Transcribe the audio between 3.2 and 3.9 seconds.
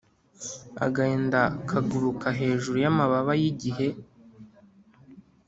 yigihe.